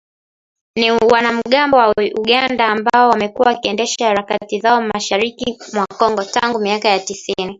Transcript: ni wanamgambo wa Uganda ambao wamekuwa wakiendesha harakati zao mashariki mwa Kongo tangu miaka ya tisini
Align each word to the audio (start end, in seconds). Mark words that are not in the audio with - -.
ni 0.77 0.91
wanamgambo 0.91 1.77
wa 1.77 1.93
Uganda 2.15 2.67
ambao 2.67 3.09
wamekuwa 3.09 3.47
wakiendesha 3.47 4.07
harakati 4.07 4.59
zao 4.59 4.81
mashariki 4.81 5.57
mwa 5.73 5.85
Kongo 5.97 6.23
tangu 6.23 6.59
miaka 6.59 6.87
ya 6.89 6.99
tisini 6.99 7.49